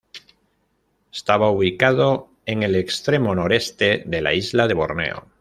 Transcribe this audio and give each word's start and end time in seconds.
Estaba 1.13 1.51
ubicado 1.51 2.29
en 2.47 2.63
el 2.63 2.73
extremo 2.75 3.35
noreste 3.35 4.01
de 4.07 4.21
la 4.23 4.33
isla 4.33 4.67
de 4.67 4.73
Borneo. 4.73 5.27